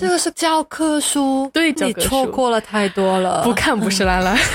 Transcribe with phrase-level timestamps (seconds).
[0.00, 3.42] 这个是教科书，你对教科书错过了太多了。
[3.42, 4.36] 不看不是拉拉。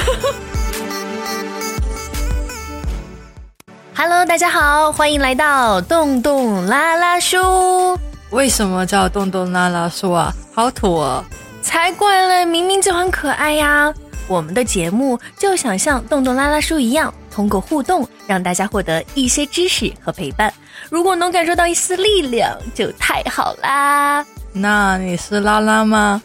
[3.94, 8.00] Hello，大家好，欢迎来到洞洞拉拉书。
[8.30, 10.32] 为什么叫洞洞拉拉书啊？
[10.54, 11.22] 好土哦！
[11.62, 13.94] 才怪嘞，明明就很可爱呀！
[14.30, 20.54] 我们的节目就想像洞洞拉拉书一样，通过互动让大家获得一些知识和陪伴。
[20.90, 24.26] 如果能感受到一丝力量，就太好啦！
[24.56, 26.22] 那你是拉拉吗？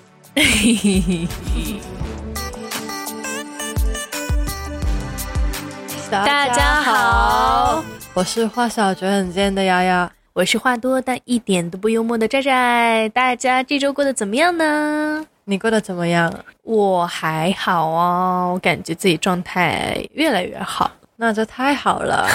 [6.10, 10.10] 大家好，我是话少嘴很贱的丫丫。
[10.34, 13.08] 我是话多但一点都不幽默的寨寨。
[13.08, 15.24] 大家这周过得怎么样呢？
[15.44, 16.30] 你过得怎么样？
[16.64, 20.90] 我还好啊，我感觉自己状态越来越好。
[21.16, 22.28] 那这太好了。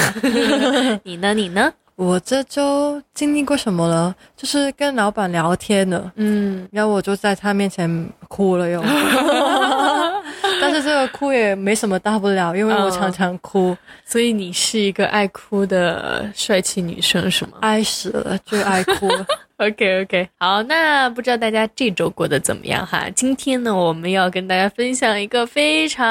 [1.05, 1.35] 你呢？
[1.35, 1.71] 你呢？
[2.03, 4.13] 我这周经历过什么了？
[4.35, 8.83] 就是跟老板聊天呢，嗯，然后我就在他面前哭了又。
[10.61, 19.25] 但是这个哭也没什么大不了，因为我常常哭，所以你是一个爱哭的帅气女生是吗爱死了就爱哭了。
[19.67, 23.09] ？OK OK，好，那不知道大家这周过得怎么样哈？
[23.15, 26.05] 今天呢，我们要跟大家分享一个非常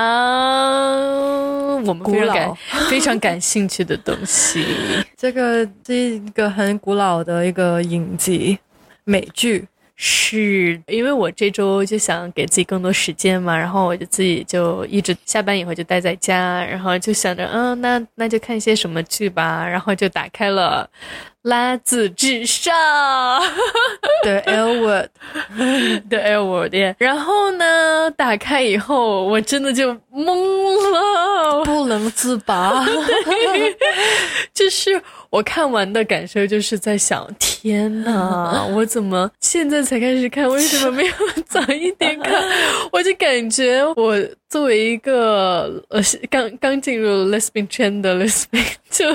[1.84, 2.56] 我们非常
[2.88, 4.64] 非常感兴趣的东西。
[5.16, 8.58] 这个是一个很古老的一个影集
[9.04, 20.88] 美剧，是因为我这周就想给自己更多时间嘛，然后我就自己就一直下班以后就待在家，然后就想着，嗯，那那就看一些什么剧吧，然后就打开了
[21.42, 22.72] 《拉字至上》
[24.22, 32.84] The L word，The L Word，然后呢，打开以后我真的就懵了，不能自拔。
[34.54, 40.48] 就是我看完的感受就是在想，天哪， 我怎么现在才开始看？
[40.48, 41.12] 为什么没有
[41.48, 42.40] 早一点看？
[42.92, 44.16] 我就感觉我
[44.52, 49.06] 作为一个呃刚刚进入 lesbian 圈的 lesbian 就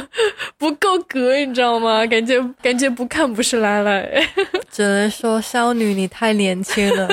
[0.58, 2.04] 不够格，你知道吗？
[2.08, 4.02] 感觉感觉不看不是拉拉。
[4.74, 7.08] 只能说少女你太年轻了。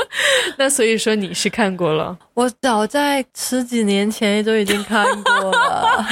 [0.58, 2.18] 那所以说你是看过了？
[2.34, 6.06] 我早在十几年前就已经看过了。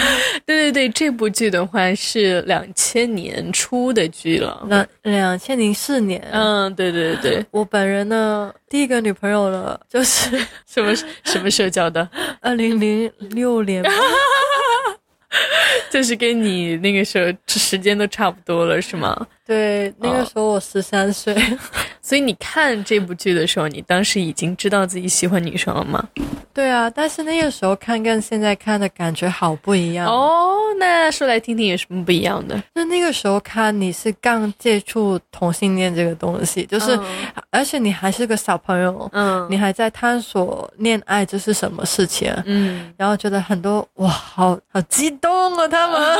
[0.47, 4.65] 对对对，这部剧的话是两千年初的剧了。
[4.67, 10.31] 那两千零四年，嗯，对对对，我本人呢第一个女朋友了，就是
[10.67, 12.09] 什么什么社交的？
[12.41, 13.91] 二零零六年吧。
[15.91, 19.27] 就是跟你那个时候时间都差不多了，是吗？
[19.49, 21.35] 对，那个时候我十三岁。
[22.03, 26.07] 所以你看这部剧的时候，你当时已经知道自己喜欢女生了吗？
[26.53, 30.07] 对啊，但是那个时候看跟现在看的感觉好不一样。
[30.07, 32.61] 哦，那说来听听有什么不一样的？
[32.75, 36.99] 就那个时候看你是刚接触同性恋这个东西，就是、
[37.51, 46.19] 而且你还是个小朋友，嗯你还在探索恋爱这是什么事情，嗯，然后觉得很多哇，好好激动啊，他们。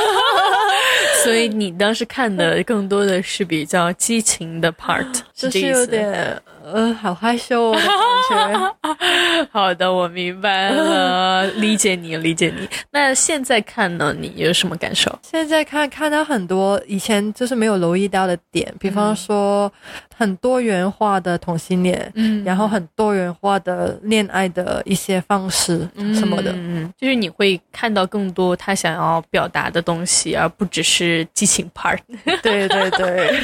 [1.23, 6.41] 所以你当时看的更多的是比较激情的 part，就是这意思有点
[6.73, 7.81] 呃，好害羞哦的
[8.29, 8.75] 感觉。
[9.51, 12.67] 好的，我明白了，理解你，理解你。
[12.91, 15.17] 那现在看呢，你有什么感受？
[15.23, 19.71] 现在看看到很多以前就是没有留意到的点，比方说
[20.15, 26.51] 很多元化的同性恋，嗯然后很多元化的恋爱的一些方式什么的。
[26.55, 31.99] 嗯，就是你会看到更多他想要表达的东西，而不只是激情 part。
[32.41, 33.39] 对对对，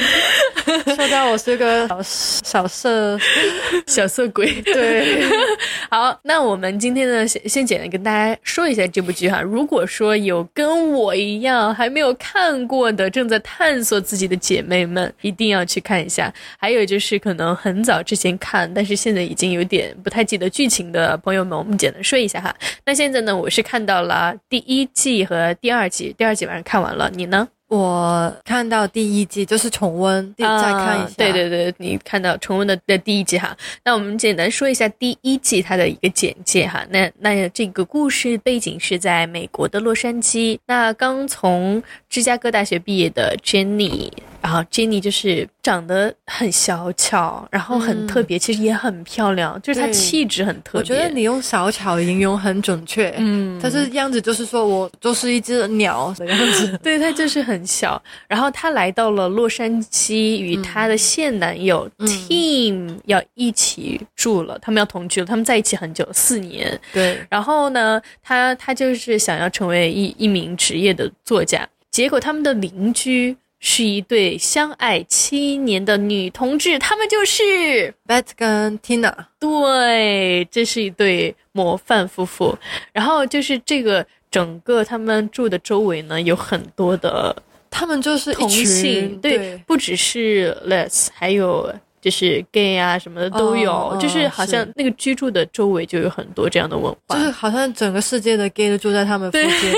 [0.94, 2.66] 说到我是个小小
[3.18, 3.24] 色，
[3.86, 4.60] 小色鬼。
[4.62, 5.22] 对，
[5.90, 9.40] 好，那我们今天呢，先先简单跟大家说一下这部剧哈。
[9.40, 16.32] 如果说有跟我一样还没有看过的，正在探索自己的姐妹们，一定要去看一下。
[16.58, 22.54] 还有就是可能很早之前看，但是现在已经有点不太记得剧情的朋友们，我们简单说一下哈。
[22.84, 27.48] 那现在呢，我是看到了第一季和第二季，第二季晚上看完了，你呢？
[27.68, 31.06] 我看到第一季就是重温，再看一下。
[31.06, 33.56] 啊对对对，你看到重温的的第一季哈。
[33.84, 36.84] 那我们简单说一下第一季它的一个简介哈。
[36.90, 40.58] 那那这个故事背景是在美国的洛杉矶。
[40.66, 44.12] 那刚从芝加哥大学毕业的 Jenny，
[44.46, 50.78] 然后 Jenny 就是长得很小巧，然后很特别，其实也很漂亮，就是她气质很特别。
[50.78, 56.78] 我觉得你用小巧形容很准确，嗯，她是样子就是说我就是一只鸟的样子。
[56.80, 66.80] 对她就是很小，然后她来到了洛杉矶，与她的现男友 Tim 要一起住了，他们要同居了，他们在一起很久，四年。
[66.92, 82.56] 对，然后呢，她她就是想要成为一一名职业的作家，结果他们的邻居是一对相爱七年的女同志，她们就是 Bet 跟 Tina，对，这是一对模范夫妇。
[82.92, 87.34] 然后就是这个整个他们住的周围呢，有很多的
[87.70, 99.46] 他们就是同性，对，不只是 les，还有就是 gay 啊什么的都有，就是好像那个居住的周围就有很多这样的文化，就是好像整个世界的 gay 都住在他们附对。
[99.46, 99.72] 近。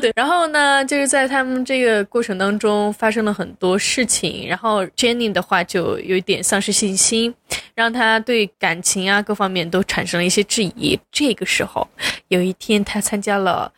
[0.00, 0.12] 对。
[0.16, 7.32] 然后呢，就是在他们这个过程当中发生了很多事情，然后 Jenny 的话就有一点丧失信心，
[7.74, 10.98] 让他对感情啊各方面都产生了一些质疑。
[11.12, 11.86] 这个时候，
[12.28, 13.70] 有一天他参加了。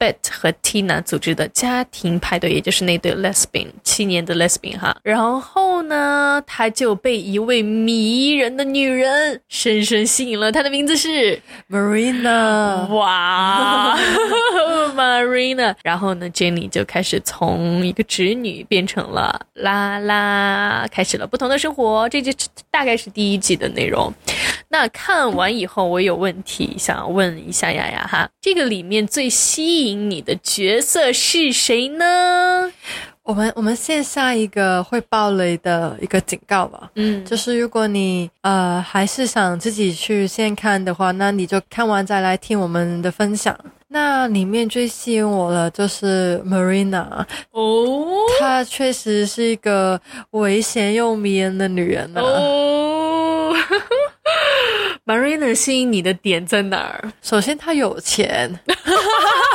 [0.00, 11.38] Bet 和 Tina 组织的家庭派对，也就是那对 lesbian 七年的 lesbian 哈，然后呢，他就被一位迷人的女人深深吸引了，她的名字是
[11.68, 13.94] Marina，哇，
[14.96, 15.74] Marina。
[15.82, 22.08] 然后呢，Jenny 就开始从一个侄女变成了拉拉，开始了不同的生活。
[22.08, 22.32] 这就
[22.70, 24.10] 大概是第一季的内容。
[24.72, 32.72] 那看完以后，我有问题想问一下雅雅哈，这个里面最吸引你的角色是谁呢？
[33.22, 36.90] 我们我们先下一个会爆雷的一个警告吧。
[36.96, 43.56] 嗯，就是如果你呃还是想自己去先看的话，那你就看完再来听我们的分享。
[43.92, 48.06] 那里面最吸引我的就是 Marina，哦
[48.38, 50.00] 她确实是一个
[50.30, 53.52] 危险又迷人的女人呢、哦，
[55.04, 57.12] Marina 吸引你的点在哪儿？
[57.20, 58.60] 首先，她有钱，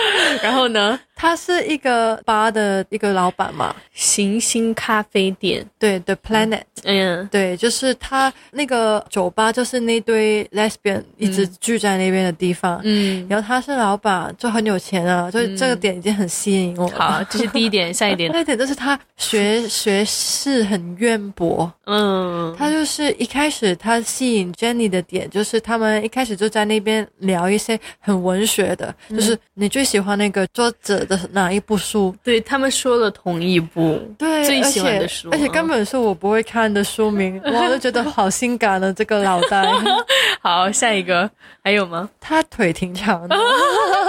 [0.42, 1.00] 然后呢？
[1.18, 12.82] 她是一个吧的一个老板嘛，行星咖啡店，对，The Planet，、嗯对，就是他那个酒吧，就是那堆 lesbian 一直聚在那边的地方。
[12.84, 16.94] 嗯，然后他是老板，就很有钱啊，就这个点已经很吸引我了。
[16.98, 32.14] 好，这是第一点， 下一点，那一点就是他学学识很渊博，嗯，他就是一开始他吸引 Jenny 的点，就是他们一开始就在那边聊一些很文学的，嗯就是你最喜欢那个作者的哪一部书？
[32.22, 39.64] 对他们说了同一部，对，最喜欢的书，而且根本是我不会看的书名，我就觉得好性感的这个脑袋，
[40.42, 41.30] 好，下一个
[41.62, 42.08] 还有吗？
[42.20, 43.36] 他腿挺长的，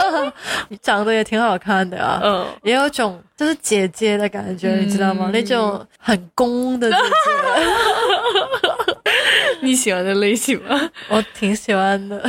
[0.82, 2.20] 长得也挺好看的啊。
[2.24, 5.30] 嗯，也有种就是姐姐的感觉，你知道吗？
[5.32, 7.04] 那种很攻的姐姐，
[9.62, 10.90] 你喜欢的类型吗？
[11.10, 12.22] 我挺喜欢的。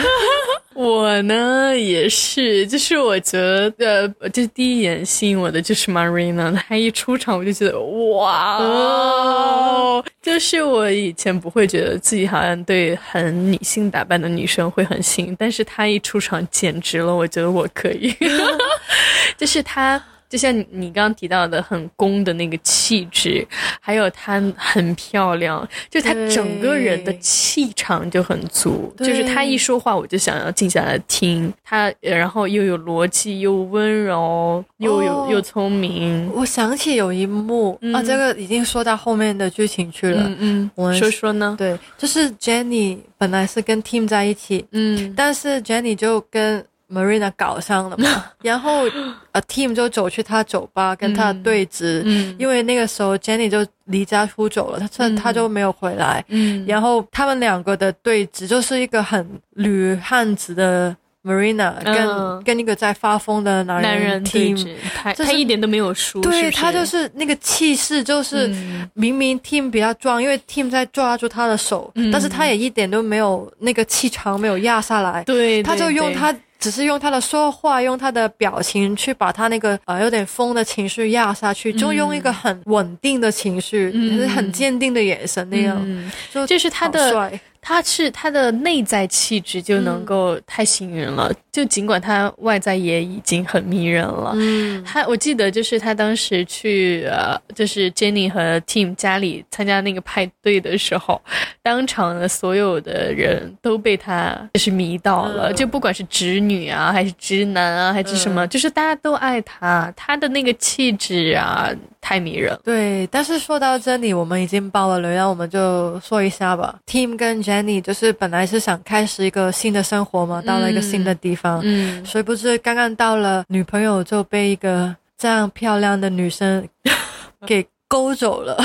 [0.78, 3.36] 我呢也是，就是我觉
[3.76, 18.14] 得，呃，这第一眼吸引我的就是 Marina，她一出场我就觉得哇哦，就是我以前不会觉得自己好像对很女性打扮的女生会很吸引，但是她一出场简直了，我觉得我可以，
[19.36, 20.00] 就是她。
[20.28, 23.46] 就像你你刚刚提到的，很攻的那个气质，
[23.80, 36.31] 还有她很漂亮，就她整个人的气场就很足，就是她一说话我就想要静下来听她，呃然后又有逻辑，又温柔，又有、哦又聪明。
[36.34, 40.22] 我想起有一幕、啊，这个已经说到后面的剧情去了。
[40.26, 41.54] 嗯嗯，我说说呢？
[41.58, 48.85] 对，就是 Jenny 本来是跟 Tim 在一起，嗯但是 Jenny 就跟 Marina 搞上了嘛， 然后
[49.32, 52.35] 呃 Team 就走去他酒吧跟他对峙，嗯。
[52.38, 56.64] 因为那个时候 Jenny 就离家出走了，他他他就没有回来，嗯。
[56.67, 62.43] 然后他们两个的对峙就是一个很女汉子的 Marina 跟、嗯。
[62.43, 64.56] 跟一个在发疯的男男人对 Tim。
[64.56, 66.56] 峙，他这是他一点都没有输，对是是？
[66.56, 68.89] 他就是那个气势，就是、嗯。
[68.94, 72.10] 明明 Team 比较壮，因为 Team 在抓住他的手，嗯。
[72.10, 84.17] 但是他也一点都没有那个气场没有压下来，对，他就用他只是用他的说话，用他的表情去把他那个呃有点疯的情绪压下去，就用一个很稳定的情绪，嗯。
[84.17, 86.10] 就是很坚定的眼神那样，嗯。
[86.32, 94.32] 就就是他的帅他是他的内在气质就嗯能够太吸引人了，就尽管他外在也已经很迷人了。
[94.37, 101.20] 嗯，他我记得就是他当时去呃，就是 Jenny 和 Tim 家里参加那个派对的时候，
[101.63, 105.55] 当场的所有的人都被他就是迷到了，嗯。
[105.55, 108.48] 就不管是直女啊，还是直男啊，还是什么，嗯。
[108.48, 111.70] 就是大家都爱他，他的那个气质啊，
[112.08, 112.60] 太迷人了。
[112.65, 116.74] 对，但是说到这里，我们已经爆了雷，然后我们就说一下吧。
[116.86, 126.67] Tim 跟 Jenny 就是本来是想开始一个新的生活嘛，到了一个新的地方，嗯，谁不知刚刚到了，女朋友就被一个这样漂亮的女生
[127.46, 128.56] 给勾走了。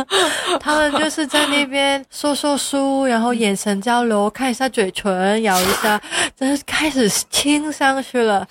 [0.58, 6.00] 他们就是在那边说说书，然后眼神交流，看一下嘴唇，咬一下，
[6.34, 8.48] 真是开始亲上去了。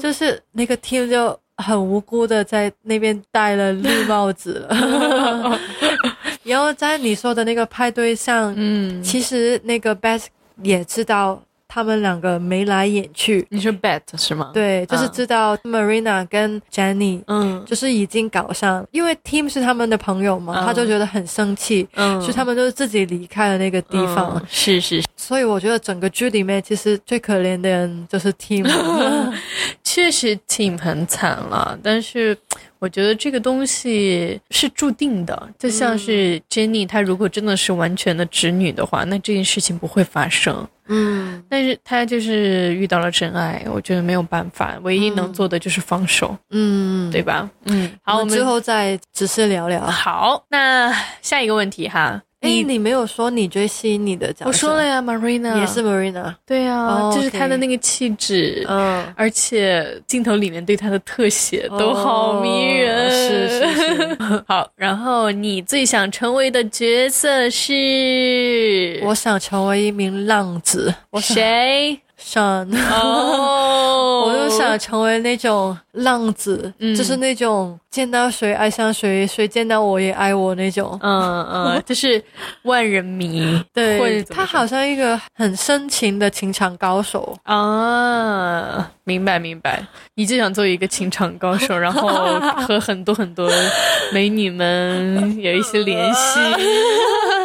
[0.00, 5.58] 就是那个 team 就很无辜的在那边戴了绿帽子了。
[6.44, 10.26] 然后在你说的那个派对上，嗯，其实那个 Beth
[10.62, 11.42] 也知道
[11.74, 24.36] 他们两个眉来眼去，你说 bet 是吗？，对，就是嗯知道 Marina 跟 Jenny 嗯就是已经搞上，因为 Tim 是他们的朋友嘛，嗯他就觉得很生气，嗯所以他们就是自己离开了那个地方。
[24.36, 28.64] 嗯是是，所以我觉得整个剧里面，其实最可怜的人就是 Tim。
[29.82, 32.36] 确实 Tim 很惨了，但是
[32.84, 40.68] 我觉得这个东西是注定的，就像是 Jenny，她如果真的是完全的直女的话，那这件事情不会发生。
[40.88, 47.48] 嗯，但是她就是遇到了真爱，我觉得没有办法，唯一能做的就是放手，嗯，对吧？
[47.64, 49.80] 嗯，好，我们最后再仔细聊聊。
[49.80, 54.46] 好，那下一个问题哈，哎，你你没有说你最吸引你的角色？
[54.46, 56.34] 我说了呀，Marina 也是 Marina。
[56.46, 58.64] 对啊，哦就是她的那个气质。
[58.68, 64.44] 嗯，而且镜头里面对她的特写都好迷人，哦是是是。
[64.46, 70.94] 好，然后你最想成为的角色是我想成为一名浪子。
[71.10, 71.98] 我谁？
[72.24, 76.94] 想，哦， 我就想成为那种浪子，嗯。
[76.96, 80.98] 就是那种见到谁爱上谁，谁见到我也爱我那种。
[81.02, 82.22] 嗯嗯， 就是
[82.62, 87.36] 万人迷，对，他好像一个很深情的情场高手。
[87.42, 93.50] 啊，明白明白，你就想做一个情场高手， 然后和很多很多
[94.12, 96.40] 美女们有一些联系，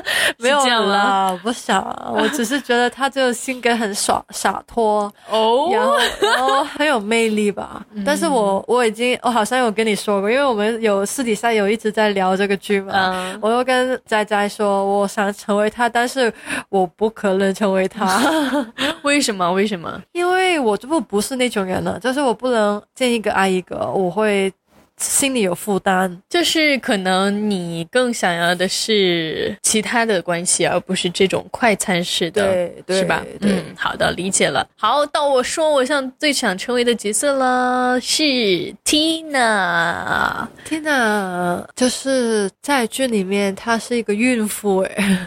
[0.39, 0.59] 没有？
[0.89, 1.81] 啦，不想，
[2.13, 7.85] 我只是觉得他这个性格很耍洒脱，哦，然后然后很有魅力吧。
[8.05, 12.93] 但是我我已经我好像有跟你说过，因为我们有私底下有一直在聊这个剧嘛。
[12.95, 16.31] 嗯我又跟仔仔说，我想成为他，但是
[16.69, 18.21] 我不可能成为他，
[19.03, 19.51] 为什么？
[19.53, 20.01] 为什么？
[20.11, 24.51] 因为我这不不是那种人了，就是我不能见一个爱一个，我会
[24.99, 26.21] 心里有负担。
[26.29, 33.25] 就是可能你更想要的是其他的关系，而不是这种快餐式的，对对是吧？
[33.39, 34.67] 对嗯，好的，理解了。
[34.77, 38.23] 好，到我说我想最想成为的角色了，是
[38.85, 40.47] Tina。
[40.67, 45.17] Tina 就是在剧里面，她是一个孕妇诶。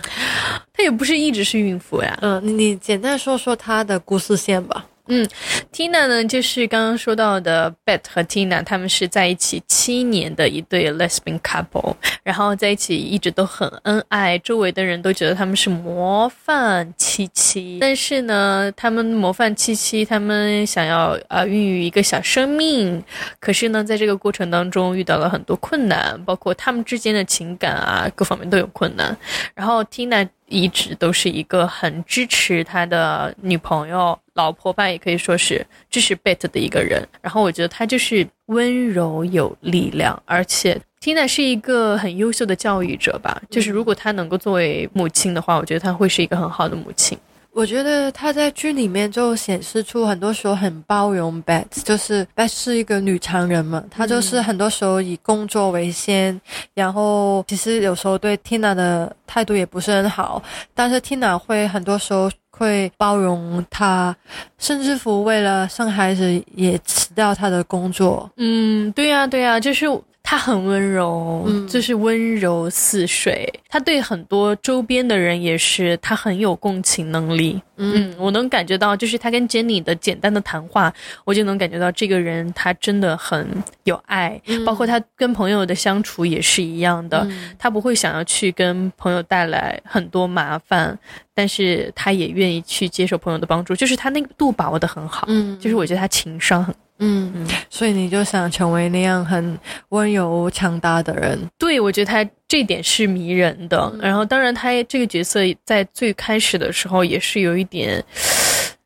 [0.75, 2.19] 她也不是一直是孕妇呀。
[2.23, 4.87] 嗯，你你简单说说她的故事线吧。
[5.15, 5.29] 嗯
[5.71, 17.77] Tina 呢，就是刚刚说到的 Bet 和 Tina，他们是在一起七年的一对 lesbian couple，然后在一起一直都很恩爱，周围的人都觉得他们是模范妻妻。
[17.79, 23.05] 但是呢，他们模范妻妻，他们想要呃孕育一个小生命，
[23.39, 29.15] 可是呢，在这个过程当中遇到了很多困难，包括他们之间的情感啊，各方面都有困难。
[29.55, 37.07] 然后 Tina 一直都是一个很支持他的女朋友、老婆吧，也可以说是支持 Bet 的一个人。
[37.21, 43.43] 然后我觉得她就是温柔有力量，而且听娜是一个很优秀的教育者吧。
[43.51, 47.19] 就是如果她能够作为母亲的话，我觉得她会是一个很好的母亲。
[47.55, 56.41] 我觉得她在剧里面就显示出很多时候很包容 Bet，就是 Bet 是一个女强人嘛，她就是很多时候以工作为先，
[56.75, 60.43] 然后其实有时候对 Tina 的态度也不是很好，
[60.75, 64.17] 但是 Tina 会很多时候会包容她，
[64.59, 68.31] 甚至乎为了生孩子也辞掉她的工作。
[68.39, 69.87] 嗯，对呀、对呀、就是
[70.33, 73.47] 他很温柔，嗯就是温柔似水。
[73.69, 77.61] 他对很多周边的人也是，他很有共情能力。
[77.77, 80.91] 嗯，我能感觉到，就是他跟 Jenny 的简单的谈话，
[81.27, 83.47] 我就能感觉到这个人他真的很
[83.85, 87.29] 有爱，包括他跟朋友的相处也是一样的。
[87.59, 90.99] 他不会想要去跟朋友带来很多麻烦，
[91.35, 95.27] 但是他也愿意去接受朋友的帮助，就是他那个度把握的很好。
[95.29, 101.39] 嗯就是我觉得他情商很嗯，所以你就想成为那样很温柔强大的人。
[101.59, 103.93] 对，我觉得他这点是迷人的。
[104.01, 108.03] 然后，当然他这个角色在最开始的时候也是有一点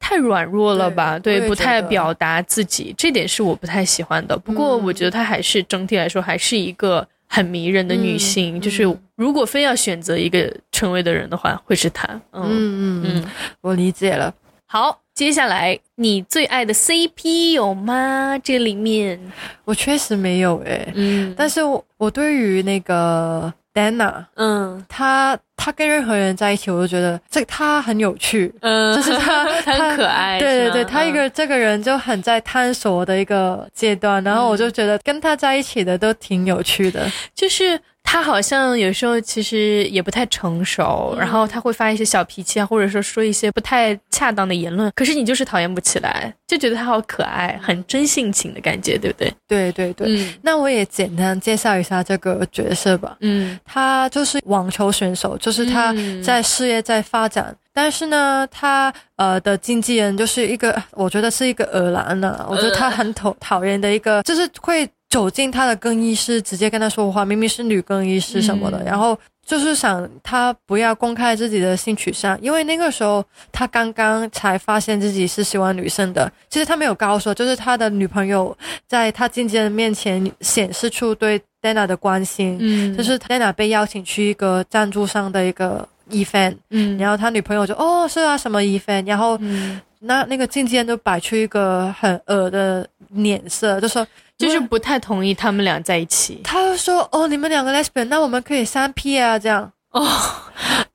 [0.00, 1.18] 太软弱了吧？
[1.18, 4.36] 对，对不太表达自己，这点是我不太喜欢的。
[4.38, 8.56] 不过，我觉得她还是整体来说还是一个很迷人的女性。
[8.56, 8.82] 嗯就是
[9.16, 12.06] 如果非要选择一个成为的人的话，会是她。
[12.32, 13.30] 嗯嗯嗯嗯嗯，
[13.60, 14.32] 我理解了。
[14.66, 18.38] 好，接下来你最爱的 CP 有吗？
[18.44, 19.18] 这里面，
[19.64, 21.34] 我确实没有诶，嗯。
[21.34, 24.84] 但是我我对于那个 Dana，嗯。
[24.86, 28.54] 他他跟任何人在一起，我都觉得这他很有趣。
[28.60, 37.10] 嗯，就是他 她很可爱，对对对，他一个这个人就很在探索的一个阶段，然后我就觉得跟他在一起的都挺有趣的。
[37.34, 49.34] 就是他好像有时候其实也不太成熟，然后他会发一些小脾气啊，或者说说一些不太恰当的言论，可是你就是讨厌不起来，就觉得他好可爱，很真性情的感觉，对不对？
[49.48, 50.06] 对对对。
[50.08, 53.16] 嗯那我也简单介绍一下这个角色吧。
[53.20, 68.84] 嗯他就是网球选手，就是他嗯在事业在发展，但是呢，他呃的经纪人就是一个，我觉得是一个耳男呢、我觉得他很讨讨厌的一个，就是会走进他的更衣室，直接跟他说话，明明是女更衣室什么的，嗯。
[68.84, 69.18] 然后。
[69.46, 76.28] 就是想他不要公开自己的性取向，因为那个时候他刚刚才发现自己是喜欢女生的。
[76.50, 78.58] 其实他没有告诉我，就是他的女朋友
[78.88, 82.96] 在他经纪人面前显示出对 Dana 的关心，嗯。
[82.96, 86.98] 就是 Dana 被邀请去一个赞助商的一个 event，嗯。
[86.98, 94.04] 然后他女朋友就哦是啊什么 event，然后嗯，那那个经纪人就摆出一个很恶的脸色，就说
[94.38, 96.40] 就是不太同意他们俩在一起。
[96.44, 100.06] 他就说哦你们两个 lesbian，那我们可以三 P 啊这样，哦。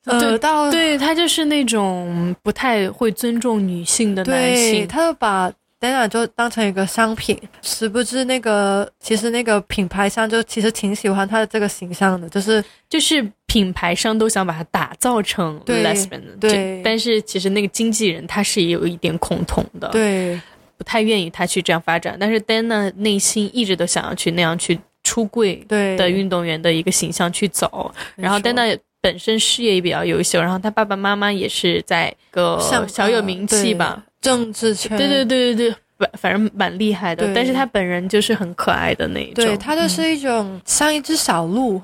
[0.06, 16.82] 呃对到对他就是那种不太会尊重女性的男，性，他就把 Dana 就当成一个商品，殊不知那个其实那个品牌商就其实挺喜欢他的这个形象的，就是就是品牌商都想把他打造成 lesbian 的，对。
[16.84, 20.42] 但是其实那个经纪人他是有一点恐同的，，对
[20.82, 22.18] 不太愿意他去这样发展。
[22.20, 35.76] 但是 Dana 内心一直都想要去那样去出柜的运动员的一个形象去走，然后 Dana 本身事业也比较优秀，然后他爸爸妈妈也是在个上小有名气吧，，政治圈，对对对对对。
[36.02, 39.46] 反反正蛮厉害的，但是他本人就是很可爱的那一种。
[39.46, 41.80] 对，他就是一种、像一只小鹿，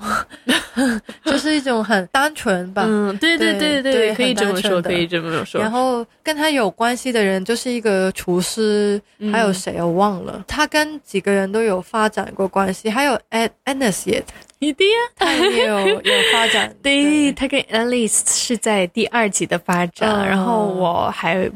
[1.24, 2.84] 就是一种很单纯吧。
[2.86, 5.62] 嗯，对对对对对可以这么说，的可以这么说。
[5.62, 10.44] 然后跟他有关系的人就是一个厨师，嗯还有谁我忘了。
[10.48, 14.24] 他跟几个人都有发展过关系，还有 An Anis 也，
[14.60, 16.74] 你的呀， 他也有有发展。
[16.82, 21.50] 对，他跟 Alice 是在第二集的发展，嗯然后我还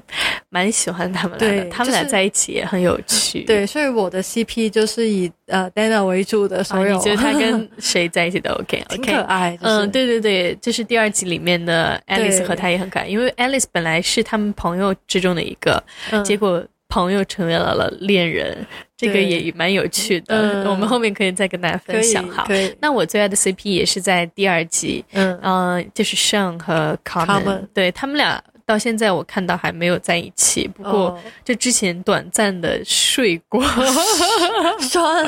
[0.50, 3.42] 蛮喜欢他们俩的，对他们俩在一起也很有趣。
[3.48, 6.96] 对，所以我的 CP 就是以呃 Dana 为主的啊，所有。
[6.98, 9.20] 你觉得他跟谁在一起都 OK 挺可。
[9.22, 18.56] 爱，就是、嗯，对对对，就是第二集里面的 Alice 和他也很可爱，因为 Alice 本来是他们朋友之中的一个，嗯结果朋友成为了了恋人，
[18.98, 20.36] 这个也蛮有趣的。
[20.38, 20.66] 嗯。
[20.70, 22.28] 我们后面可以再跟大家分享。
[22.28, 22.46] 哈，
[22.82, 25.40] 那我最爱的 CP 也是在第二季，嗯。
[25.42, 31.20] 嗯、就是 Sean 和 Common，, 对他们俩到现在我看到还没有在一起，不过哦。
[31.46, 33.64] 就之前短暂的睡过，
[34.80, 35.24] 说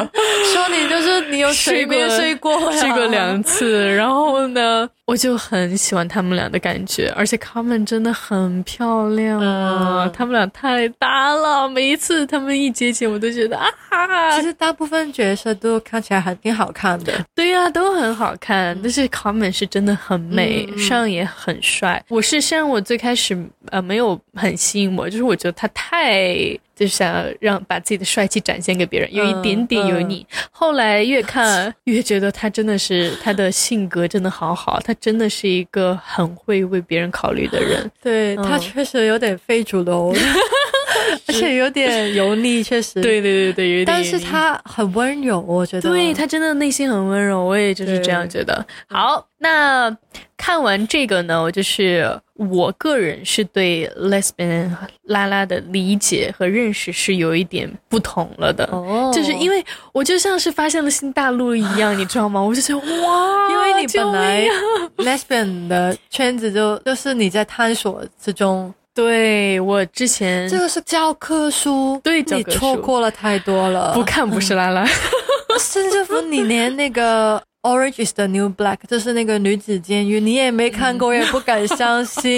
[0.53, 17.13] 说你就是你有随便睡过睡过两次，然后呢，我就很喜欢他们俩的感觉，而且 Common 真的很漂亮啊，嗯他们俩太搭了，每一次他们一接近，我都觉得啊哈其，实大部分角色都看起来还挺好看的。
[17.35, 22.01] 对呀、都很好看，但是 Common 是真的很美，上也很帅。
[22.07, 23.37] 我是虽然我最开始
[23.71, 30.25] 呃没有很吸引我，就是我觉得他太就是想要让把自己的帅气展现给别人，有一点点油腻。
[30.51, 37.89] 后来越看 越觉得他真的是他的性格真的好好，他真的是一个很会为别人考虑的人。
[38.01, 40.13] 对、嗯他确实有点非主流，
[41.27, 45.89] 而且有点油腻，确实。，对对对对，有点但是他很温柔，我觉得。
[45.89, 48.65] 对他真的内心很温柔，我也就是这样觉得。
[48.87, 49.95] 好，那
[50.37, 54.69] 看完这个呢，我就是我个人是对 lesbian
[55.03, 58.65] 拉拉的理解和认识是有一点不同了的。
[58.71, 62.39] 哦，就是因为我就像是发现了新大陆一样，你知道吗？
[62.43, 64.51] 我就觉得哇，因为你本来啊
[64.97, 73.91] lesbian 的圈子就就是你在探索之中，对我之前这个是教科书，对教科书错过了太多了。
[73.93, 74.85] 不看不是拉拉，
[75.59, 82.37] 甚至乎你连那个 Orange is the New Black，就是那个女子监狱，你也没看过，也不敢相信。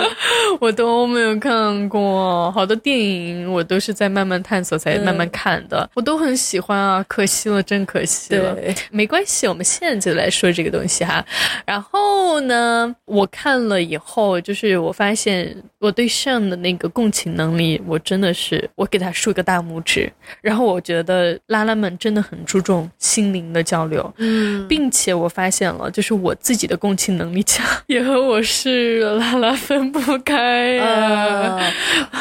[0.60, 8.54] 我都没有看过，好多电影我都是在慢慢探索才慢慢看的，我都很喜欢啊，可惜了，真可惜了。
[8.54, 11.24] 对，没关系，我们现在就来说这个东西哈。
[11.64, 20.12] 然后呢，我看了以后，就是我发现我对上的那个共情能力，我真的是我给他竖个大拇指。
[20.42, 31.56] 然后我觉得拉拉们真的很注重心灵的交流，嗯，并且我发现了，就是我自己的共情能力强， 也和我是拉拉分不开啊。
[31.58, 31.72] 呃，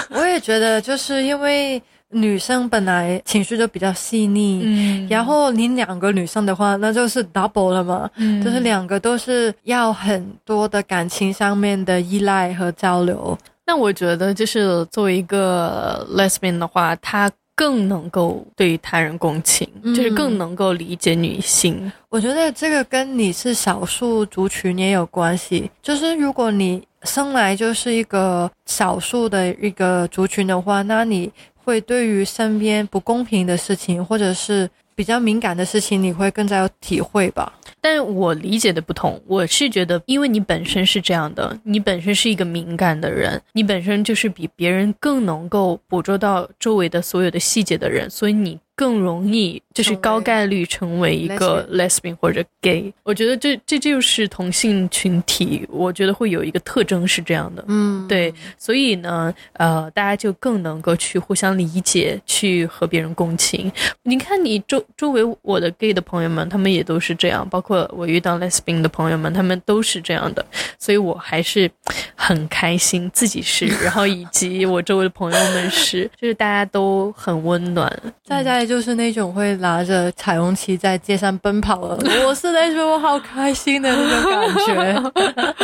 [0.09, 13.37] 我也觉得，就是因为女生本来情绪就比较细腻，嗯然后你两个女生的话，那就是 double 了嘛，嗯就是两个都是要很多的感情上面的依赖和交流。
[13.67, 21.91] 那我觉得，就是作为一个 lesbian 的话，她更能够对他人共情，就是更能够理解女性。
[22.09, 31.31] 我觉得这个跟你是少数族群也有关系，就是如果你生来就是一个少数的一个族群的话，那你
[31.63, 37.53] 会对于身边不公平的事情，或者是比较敏感的事情，你会更加有体会吧。
[37.81, 48.57] 但我理解的不同，我是觉得，因为你本身是这样的，你本身是一个敏感的人，你本身就是比别人更能够捕捉到周围的所有的细节的人，所以你。
[48.75, 63.71] 更容易就是高概率成为一个 lesbian 或者 gay，我觉得这这就是同性群体，我觉得会有一个特征是这样的，嗯，对，所以呢，呃，大家就更能够去互相理解，去和别人共情。
[64.03, 70.45] 你看你周周围我的 gay 的朋友们，他们也都是这样，包括我遇到 lesbian 的朋友们，他们都是这样的，
[70.77, 71.71] 所以我还是
[72.13, 77.89] 很开心自己是，然后以及我周围的朋友们是，就是大家都很温暖，
[78.27, 78.64] 大家。
[78.65, 85.55] 就是那种会拿着彩虹旗在街上奔跑的， 我是在说我好开心的那种感觉，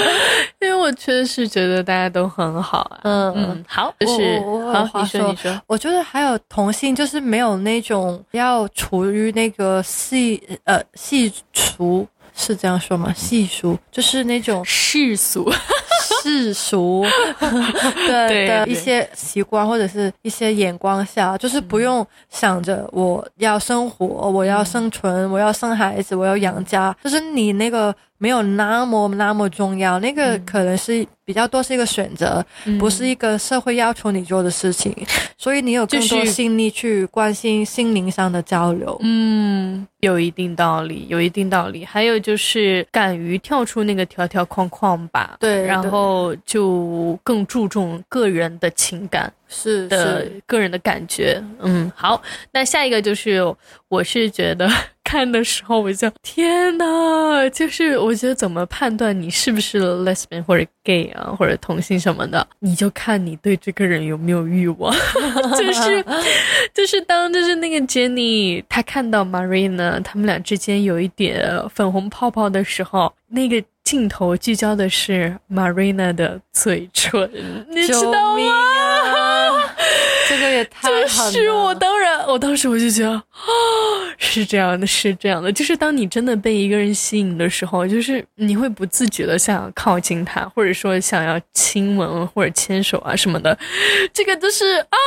[0.62, 3.00] 因为我确实觉得大家都很好啊。
[3.04, 4.40] 嗯嗯，好，就是
[4.74, 13.14] 好，你说你说，我觉得还有同性就是没有那种要处于那个细呃细俗是这样说吗？
[13.16, 15.52] 细俗就是那种世俗。
[16.22, 17.06] 世俗
[18.08, 27.96] 的的一些习惯或者是一些眼光下，就是不用想着我要生活，我要生存，我要生孩子，我要养家，就是你那个。
[28.22, 32.46] 没有那么那么重要，那个可能是比较多是一个选择，
[32.80, 34.96] 不是一个社会要求你做的事情，
[35.40, 38.96] 所以你有更多心力去关心心灵上的交流。
[39.02, 41.84] 嗯，有一定道理，有一定道理。
[41.84, 49.34] 还有就是敢于跳出那个条条框框吧，对，然后就更注重个人的情感。
[49.54, 52.22] 是的，个人的感觉，嗯，好，
[52.54, 53.44] 那下一个就是，
[53.90, 54.70] 我是觉得
[55.12, 64.96] 看的时候，我就天呐，就是我觉得怎么判断你是不是 lesbian 或者 gay 啊，或者同性什么的，你就看你对这个人有没有欲望，
[65.60, 66.06] 就是
[66.74, 73.62] 就是当就是那个 Jenny 她看到 Marina 他们俩之间有一点粉红泡泡的时候，那个。
[73.84, 77.30] 镜头聚焦的是 Marina 的嘴唇，
[77.68, 78.44] 你知道吗？
[80.32, 80.90] 这个也太
[81.30, 83.24] 就是我当然，我当时我就觉得啊，
[84.18, 85.52] 是这样的，是这样的。
[85.52, 93.58] 就是当你真的被一个人吸引的时候，就是你会不自觉的想要靠近他，或者说想要亲吻或者牵手啊什么的，
[94.14, 94.98] 这个都是啊。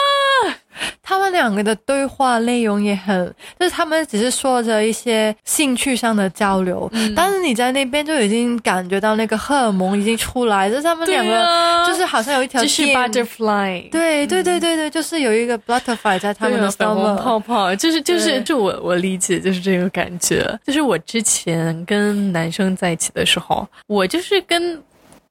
[1.02, 24.82] 他们两个的对话内容也很，就是他们只是说着一些兴趣上的交流，但是你在那边就已经感觉到那个荷尔蒙已经出来，就是他们两个就是好像有一条线，就是 butterfly，对对对对对，就是有一个 butterfly 在他们的粉红泡泡，就是就是就我我理解就是这个感觉，就是我之前跟男生在一起的时候，我就是跟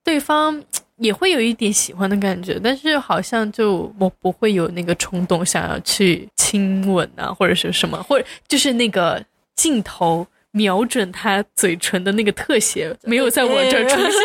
[0.04, 0.62] 对方。
[0.98, 9.24] 也会有一点喜欢的感觉，但是好像就我不会有那个冲动想要去亲吻啊，或者是什么，或者就是那个
[9.56, 14.22] 镜头瞄准他嘴唇的那个特写没有在我这儿出现，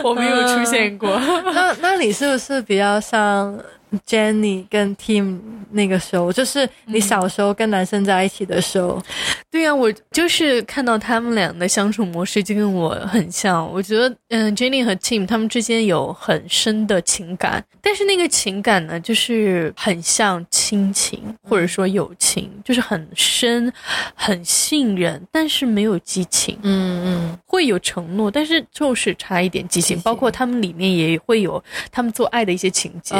[0.04, 1.18] 我没有出现过。
[1.52, 3.58] 那那你是不是比较像
[4.06, 5.38] ？Jenny 跟 Tim
[5.70, 9.02] 那个时候，就是你小时候跟男生在一起的时候，
[9.50, 13.64] 对呀，我就是看到他们俩的相处模式就跟我很像。
[13.72, 23.72] 我觉得，嗯，Jenny 和 Tim 他们之间有很深的情感，但是那个情感呢，就是很像亲情或者说友情，就是很深、
[24.14, 26.58] 很信任，但是没有激情。
[26.62, 30.00] 嗯嗯，会有承诺，但是就是差一点激情。
[30.00, 33.14] 包括他们里面也会有他们做爱的一些情节。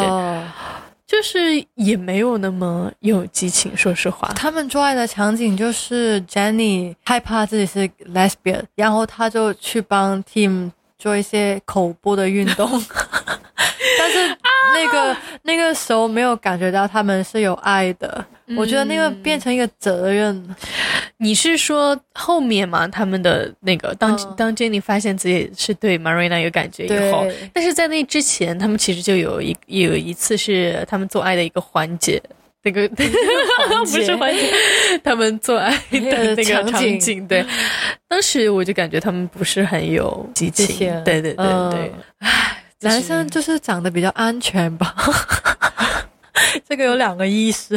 [1.07, 1.38] 就是
[1.75, 4.33] 也没有那么有激情，说实话。
[4.35, 12.69] 他们做爱的场景就是 Jenny 害怕自己是 lesbian，然后他就去帮 Tim 做一些口部的运动，
[13.99, 14.37] 但是
[14.75, 18.25] 那个 那个时候没有感觉到他们是有爱的。
[18.57, 20.55] 我觉得那个变成一个责任。
[21.17, 22.87] 你是说后面嘛？
[22.87, 32.21] 他们的那个当当 Jenny 发现自己是对 Marina 有感觉以后，但是在那之前，他们其实就有一有一次是他们做爱的一个环节，
[32.63, 33.03] 那个不
[33.87, 34.53] 是 环节，
[35.03, 37.27] 他们做爱的 那个场景。
[37.27, 37.43] 对，
[38.09, 40.91] 当时我就感觉他们不是很有激情。
[41.05, 44.95] 对对对对，唉，男生就是长得比较安全吧。
[46.69, 47.77] 这个有两个意思，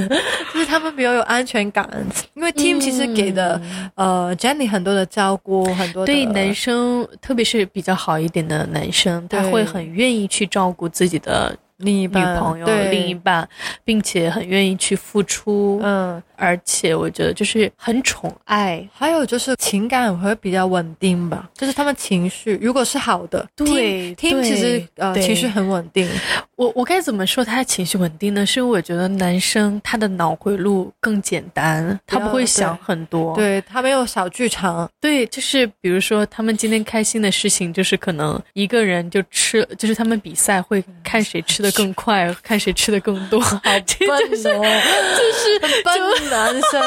[0.54, 1.88] 就是他们比较有安全感，
[2.34, 3.60] 因为 Team 其实给的
[3.96, 13.48] 呃 Jenny 很多的照顾，很多对男生，特别是比较好一点的男生，他会很愿意去照顾自己的女另一半朋友、另一半，
[13.84, 18.88] 并且很愿意去付出，嗯，而且我觉得就是很宠爱。
[18.92, 26.10] 还有就是情感会比较稳定吧，就是他们情绪如果是好的，对听其实呃情绪很稳定，
[26.56, 28.46] 我我该怎么说他情绪稳定呢？
[28.46, 33.36] 是因为我觉得男生他的脑回路更简单，他不会想很多。
[33.36, 43.40] 对他没有小剧场，对，就是比如说他们今天开心的事情，就是可能一个人就吃，就是他们比赛会看谁吃的更快，看谁吃的更多。
[43.40, 44.62] 好 笨就是哦，
[45.18, 46.82] 就是笨男生，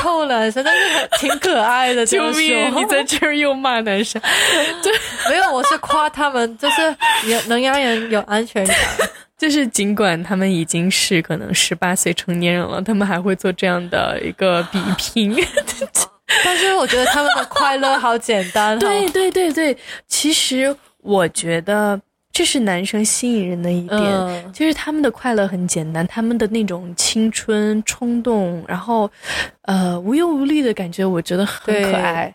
[0.00, 2.04] 臭男生，但是很挺可爱的。
[2.06, 2.74] 这救命！
[2.76, 4.20] 你在这儿又骂男生，
[4.82, 4.92] 对
[5.30, 6.82] 没有，我是夸他们，就是
[7.26, 8.76] 有能让人有安全感。
[9.36, 15.36] 就是尽管他们已经是可能十八岁成年人了，他们还会做这样的一个比拼。
[16.44, 19.76] 但是我觉得他们的快乐好简单，对对对对，
[20.08, 22.00] 其实我觉得
[22.34, 23.98] 这是男生吸引人的一点。
[24.02, 29.10] 嗯就是他们的快乐很简单，他们的那种青春冲动，然后，
[29.62, 32.32] 呃，无忧无虑的感觉，我觉得很可爱。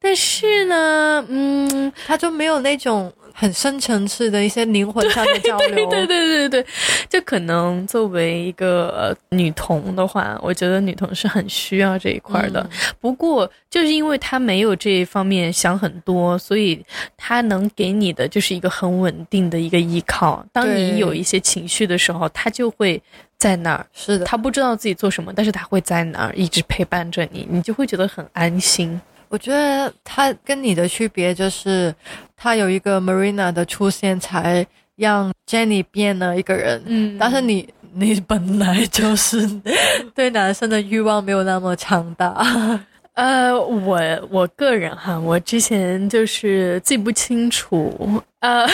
[0.00, 5.86] 但是呢，嗯，他就没有那种很深层次的一些灵魂上的交流。
[5.90, 6.66] 对对对对对，
[7.08, 12.60] 就可能作为一个、呃女童的话，我觉得女童是很需要这一块儿的。
[12.60, 16.82] 嗯不过，就是因为她没有这一方面想很多，所以
[17.16, 20.44] 她能给你的就是一个很稳定的一个依靠。
[20.52, 23.02] 当你有一些情绪的时候，她就会
[23.36, 23.84] 在那儿。
[23.92, 29.00] 是的，他不知道自己做什么，但是他会在那儿一直陪伴着你，你就会觉得很安心。
[29.34, 31.92] 我觉得他跟你的区别就是，
[32.36, 36.80] 他有一个 Marina 的出现，才让 Jenny 变了一个人。
[36.86, 39.44] 嗯但是你你本来就是
[40.14, 42.46] 对男生的欲望没有那么强大。
[43.14, 48.64] 呃，我我个人哈，我之前就是记不清楚，呃，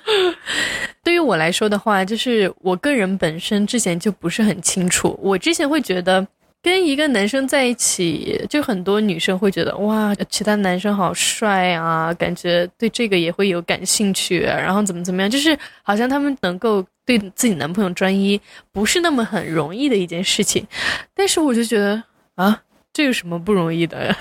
[1.02, 5.18] 对于我来说的话，就是我个人本身之前就不是很清楚。
[5.22, 6.26] 我之前会觉得
[6.62, 18.40] 跟一个男生在一起，就很多女生会觉得哇，其他男生好帅啊，感觉对这个也会有感兴趣，然后怎么怎么样，就是好像他们能够对自己男朋友专一，
[18.72, 20.66] 不是那么很容易的一件事情。
[21.14, 22.02] 但是我就觉得
[22.34, 22.62] 啊。
[23.00, 24.14] 这有什么不容易的呀？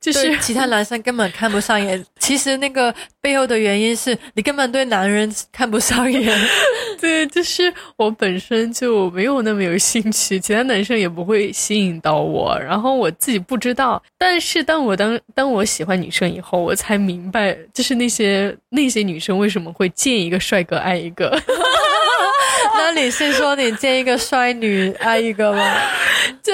[0.00, 2.04] 就是其他男生根本看不上眼。
[2.18, 6.36] 其实那个背后的原因是你根本对男人看不上眼。
[7.00, 14.02] 对，就是我本身就没有那么有兴趣，其他男生也不会吸引到我，然后我自己不知道。
[14.18, 21.40] 但是当我当当我喜欢女生以后，我才明白，就是那些那些女生为什么会见一个帅哥爱一个。
[22.76, 25.76] 那你是说你见一个帅女爱一个吗？
[26.42, 26.52] 就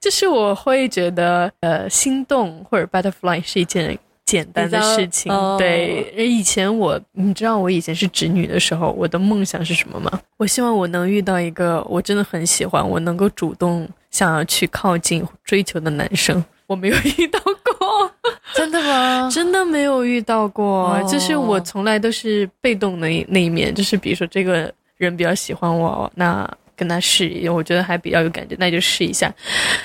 [0.00, 5.30] 就是我会觉得，呃，心动或者 butterfly 是一件简单的事情。
[5.58, 10.20] 对，以前我，你知道我以前是直女的时候，我的梦想是什么吗？
[10.38, 16.42] 我希望我能遇到一个我真的很喜欢，我能够主动想要去靠近、追求的男生。
[16.66, 18.10] 我没有遇到过，
[18.54, 19.28] 真的吗？
[19.34, 20.94] 真的没有遇到过。
[20.94, 26.48] 哦就是我从来都是被动的那那一面，就是比如说这个人比较喜欢我，那
[26.80, 29.30] 跟他试一，我觉得还比较有感觉，那就试一下。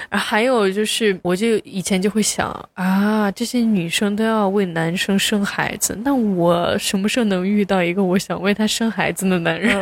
[0.09, 9.77] 还有就是，我就以前就会想啊，这些女生都要为男生生孩子，那我什么时候能遇到一个我想为他生孩子的男人？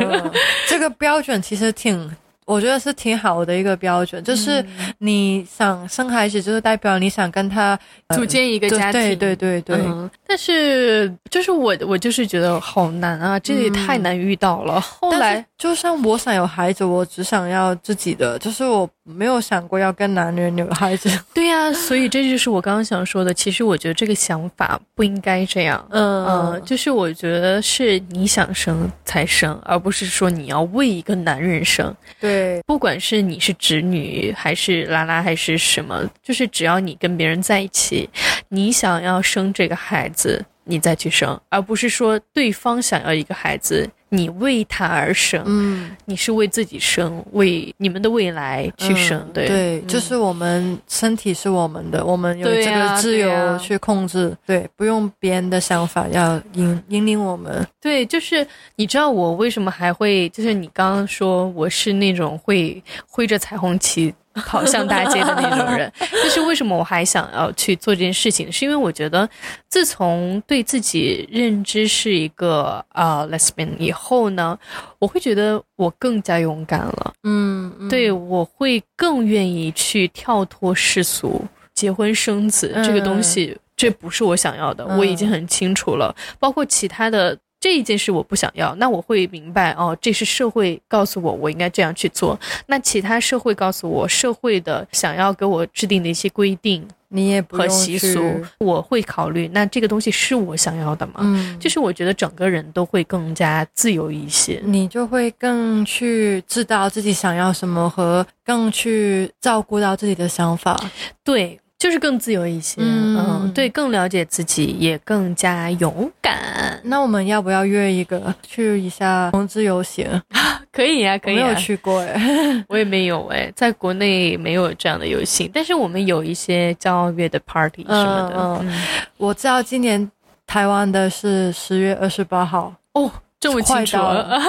[0.66, 2.10] 这个标准其实挺，
[2.44, 4.64] 我觉得是挺好的一个标准，就是
[4.98, 7.78] 你想生孩子，就是代表你想跟他、
[8.08, 9.86] 呃组建一个家庭，对对对对对。
[9.86, 14.80] 嗯，但是就是我，我就是觉得好难啊，这也太难遇到了。
[14.80, 21.10] 后来就算我想有孩子，我只想要自己的，就是我没有想过要跟男人有孩子。
[21.34, 23.34] 对呀、所以这就是我刚刚想说的。
[23.34, 25.84] 其实我觉得这个想法不应该这样。
[25.90, 31.94] 嗯嗯，就是我觉得是你想生才生，而不是说你要为一个男人生。
[32.20, 32.33] 对，
[32.66, 38.08] 不管是你是侄女还是拉拉还是什么，就是只要你跟别人在一起，
[38.48, 45.42] 你想要生这个孩子，你再去生，而不是说对方想要一个孩子，你为他而生。
[45.46, 57.66] 嗯，你是为自己生，为你们的未来去生，嗯对对，嗯就是我们身体是我们的，我们有这个自由去控制，对，不用别人的想法要引引领我们。
[57.80, 58.46] 对，就是
[58.76, 69.28] 你知道我为什么还会，就是你刚刚说我是那种会挥着彩虹旗跑向大街的那种人， 但是为什么我还想要去做这件事情，是因为我觉得
[69.68, 74.58] 自从对自己认知是一个啊、lesbian 以后呢，
[74.98, 77.12] 我会觉得我更加勇敢了。
[77.22, 81.44] 嗯，嗯对，我会更愿意去跳脱世俗，
[81.74, 86.14] 结婚生子、这个东西，这不是我想要的，嗯我已经很清楚了。
[86.38, 92.38] 包括其他的，这一件事我不想要，那我会明白哦，这是社会告诉我我应该这样去做。
[92.66, 99.48] 那其他社会告诉我社会的想要给我制定的一些规定你也不用习俗去，我会考虑。
[99.54, 101.14] 那这个东西是我想要的吗？
[101.20, 104.60] 嗯，就是我觉得整个人都会更加自由一些。
[104.62, 110.78] 你就会更去知道自己想要什么，和更去照顾到自己的想法。
[111.22, 112.80] 对，就是更自由一些。
[112.80, 116.80] 嗯嗯，对，更了解自己，也更加勇敢。
[116.82, 120.08] 那我们要不要约一个去一下同志游行？
[120.72, 121.42] 可以呀、可以、啊。
[121.42, 122.18] 我没有去过哎。
[122.68, 128.36] 我也没有哎，在国内没有这样的游戏，但是我们有一些骄傲月的 party 什么的。
[128.38, 128.82] 嗯嗯
[129.18, 130.10] 我知道今年
[130.46, 134.40] 台湾的是十月二十八号，哦，这么清楚快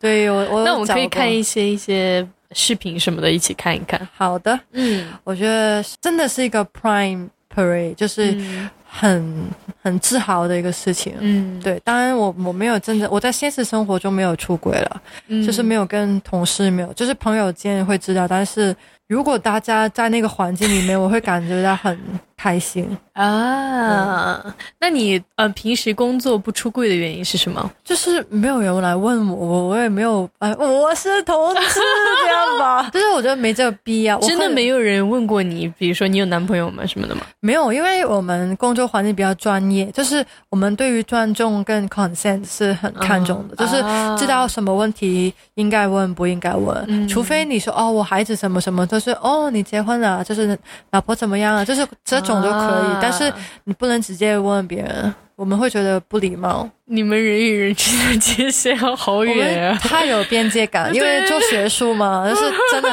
[0.00, 4.00] 对我我 那我们可以看一些一些视频什么的，一起看一看。
[4.14, 8.70] 好的，嗯，我觉得真的是一个 Prime Parade，就是嗯。
[8.92, 9.48] 很、
[9.80, 11.14] 很自豪的一个事情。
[11.20, 15.40] 嗯，对，当然我我没有真的我在现实生活中没有出轨了，嗯。
[15.46, 18.74] 就是没有跟同事没有，就是朋友间会知道，但是
[19.10, 21.98] 如果大家在那个环境里面，我会感觉到很
[22.36, 22.88] 开心。
[23.12, 24.40] 啊。
[24.78, 27.68] 那你呃平时工作不出柜的原因是什么？
[27.82, 32.88] 就是没有人来问我，我我也没有，哎，我是同志这样吧？
[32.94, 37.22] 就是我觉得没这个必要，真的没有人问过你，比如说你有男朋友吗什么的吗？
[37.40, 43.82] 没有，因为我们工作环境比较专业，就是我们对于尊重跟 consent 是很看重的，嗯就是
[44.20, 47.06] 知道什么问题应该问不应该问，嗯。
[47.06, 50.58] 除非你说哦我孩子什么什么就是哦你结婚了，就是
[50.90, 52.98] 老婆怎么样啊，就是这种都可以，啊。
[53.00, 53.32] 但是
[53.64, 59.78] 你不能直接问别人，我们会觉得不礼貌，你们人与人之间的界限要好远啊！
[59.82, 62.42] 太有边界感， 因为做学术嘛，就是
[62.72, 62.88] 真的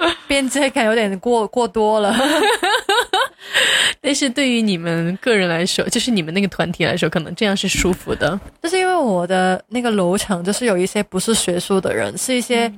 [0.26, 2.14] 边界感有点过过多了。
[4.02, 8.38] 但是对于你们个人来说，就是你们那个团体来说，可能这样是舒服的。
[8.62, 12.72] 就是因为我的那个楼层，就是有一些不是学术的人，是一些、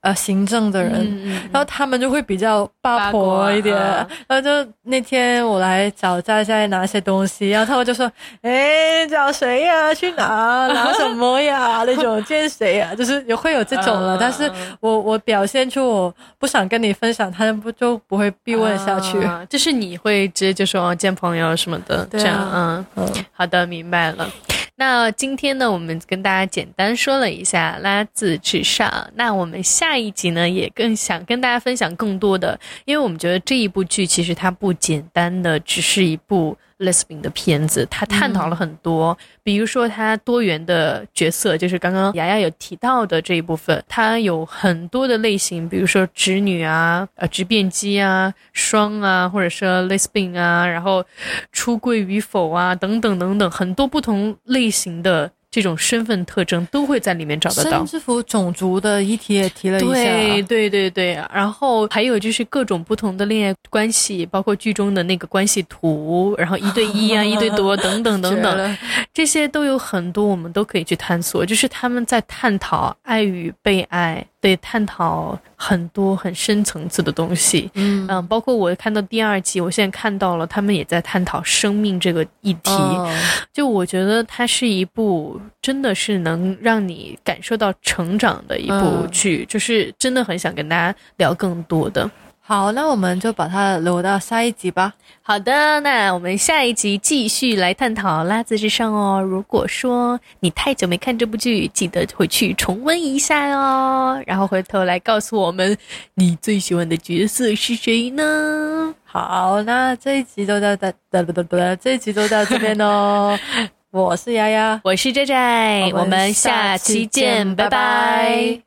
[0.00, 0.92] 呃行政的人，
[1.24, 3.76] 嗯然后他们就会比较八婆一点。
[3.76, 8.10] 啊然后就那天我来找佳佳拿些东西，然后他们就说
[8.42, 9.94] ：“哎，找谁呀？
[9.94, 10.66] 去哪？
[10.74, 11.84] 拿什么呀？
[11.86, 14.12] 那种见谁呀？”就是也会有这种了。
[14.16, 19.22] 啊但是我我表现出我不想跟你分享，他们不就不会逼问下去。
[19.22, 22.86] 啊就是你会直接就说哦见朋友什么的，这样嗯。
[22.96, 24.30] 嗯，好的，明白了。
[24.78, 29.10] 那今天呢，我们跟大家简单说了一下拉字至上。
[29.14, 51.04] 那我们下一集呢，也更想跟大家分享更多的，因为我们觉得这一部剧其实它不简单的只是一部 lesbian 的片子，他探讨了很多，比如说他多元的角色，就是刚刚雅雅有提到的这一部分，他有很多的类型，比如说直女啊、呃直变机啊、双啊，或者说 lesbian 啊，然后
[51.52, 57.86] 出柜与否啊，等等等等，很多不同类型的这种身份特征都会在里面找得到甚。
[57.86, 59.86] 至乎种族的议题也提了一下。
[59.86, 68.78] 对对对对，然后还有就是各种不同的恋爱关系，包括剧中的那个关系图，然后一对一啊、一对多等等等等，
[69.16, 77.70] 这些都有很多我们都可以去探索，就是他们在探讨爱与被爱，对，探讨很多很深层次的东西。
[77.72, 82.70] 嗯嗯，包括我看到第二季，我现在看到了，他们也在探讨生命这个议题。
[82.70, 83.10] 哦
[83.54, 92.10] 就我觉得它是一部真的是能让你感受到成长的一部嗯剧，就是真的很想跟大家聊更多的。
[92.48, 94.94] 好，那我们就把它留到下一集吧。
[95.20, 99.20] 好的，那我们下一集继续来探讨《拉字之上》哦。
[99.20, 105.76] 如果说你太久没看这部剧，记得回去重温一下哦，然后回头来告诉我们
[106.14, 108.94] 你最喜欢的角色是谁呢？
[109.04, 113.36] 好，那这一集就到的的的的，这一集就到这边哦。
[113.90, 118.60] 我是丫丫，我是 J J，，我们下期见，拜拜